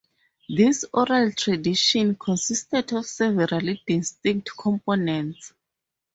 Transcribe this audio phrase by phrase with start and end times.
[0.49, 5.53] This oral tradition consisted of several distinct components.